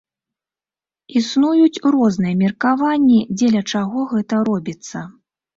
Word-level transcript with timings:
Існуюць 1.19 1.83
розныя 1.95 2.35
меркаванні, 2.41 3.21
дзеля 3.37 3.63
чаго 3.71 4.07
гэта 4.15 4.43
робіцца. 4.49 5.07